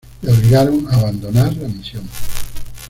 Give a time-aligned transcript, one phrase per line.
[0.23, 2.01] Le obligaron a abandonar la misión.